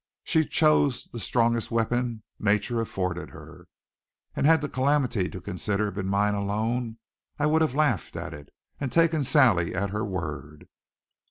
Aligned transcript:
She 0.23 0.45
chose 0.47 1.07
the 1.13 1.19
strongest 1.19 1.69
weapon 1.69 2.23
nature 2.39 2.81
afforded 2.81 3.29
her. 3.29 3.67
And 4.35 4.47
had 4.47 4.61
the 4.61 4.67
calamity 4.67 5.29
to 5.29 5.39
consider 5.39 5.91
been 5.91 6.07
mine 6.07 6.33
alone, 6.33 6.97
I 7.37 7.45
would 7.45 7.61
have 7.61 7.75
laughed 7.75 8.15
at 8.15 8.33
it 8.33 8.49
and 8.79 8.91
taken 8.91 9.23
Sally 9.23 9.75
at 9.75 9.91
her 9.91 10.03
word. 10.03 10.67